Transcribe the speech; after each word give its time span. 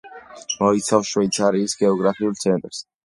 მოიცავს 0.61 1.11
შვეიცარიის 1.11 1.77
გეოგრაფიულ 1.83 2.35
ცენტრს. 2.45 2.81